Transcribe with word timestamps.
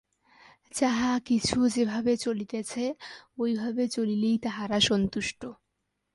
যাহা-কিছু 0.71 1.57
যেভাবে 1.67 2.13
চলিতেছে, 2.17 2.83
ঐভাবে 3.39 3.83
চলিলেই 3.87 4.37
তাঁহারা 4.37 4.79
সন্তুষ্ট। 4.79 5.41